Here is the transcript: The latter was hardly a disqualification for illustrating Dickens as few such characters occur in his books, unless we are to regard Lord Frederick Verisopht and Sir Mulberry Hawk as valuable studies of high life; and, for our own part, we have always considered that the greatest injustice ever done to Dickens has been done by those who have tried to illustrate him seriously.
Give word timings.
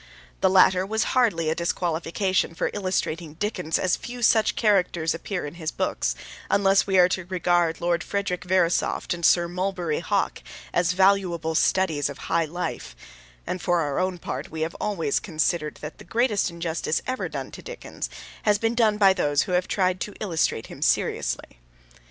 The 0.39 0.49
latter 0.49 0.83
was 0.83 1.03
hardly 1.13 1.51
a 1.51 1.53
disqualification 1.53 2.55
for 2.55 2.71
illustrating 2.73 3.35
Dickens 3.35 3.77
as 3.77 3.95
few 3.95 4.23
such 4.23 4.55
characters 4.55 5.13
occur 5.13 5.45
in 5.45 5.53
his 5.61 5.69
books, 5.69 6.15
unless 6.49 6.87
we 6.87 6.97
are 6.97 7.07
to 7.09 7.25
regard 7.25 7.79
Lord 7.79 8.03
Frederick 8.03 8.43
Verisopht 8.43 9.13
and 9.13 9.23
Sir 9.23 9.47
Mulberry 9.47 9.99
Hawk 9.99 10.41
as 10.73 10.93
valuable 10.93 11.53
studies 11.53 12.09
of 12.09 12.17
high 12.31 12.45
life; 12.45 12.95
and, 13.45 13.61
for 13.61 13.79
our 13.81 13.99
own 13.99 14.17
part, 14.17 14.49
we 14.49 14.61
have 14.61 14.73
always 14.81 15.19
considered 15.19 15.75
that 15.81 15.99
the 15.99 16.03
greatest 16.03 16.49
injustice 16.49 17.03
ever 17.05 17.29
done 17.29 17.51
to 17.51 17.61
Dickens 17.61 18.09
has 18.41 18.57
been 18.57 18.73
done 18.73 18.97
by 18.97 19.13
those 19.13 19.43
who 19.43 19.51
have 19.51 19.67
tried 19.67 20.01
to 20.01 20.15
illustrate 20.19 20.65
him 20.65 20.81
seriously. 20.81 21.59